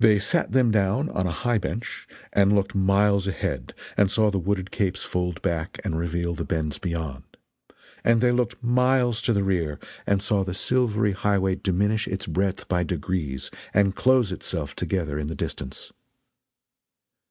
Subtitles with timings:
[0.00, 4.38] They sat them down on a high bench and looked miles ahead and saw the
[4.38, 7.24] wooded capes fold back and reveal the bends beyond;
[8.04, 12.68] and they looked miles to the rear and saw the silvery highway diminish its breadth
[12.68, 15.90] by degrees and close itself together in the distance.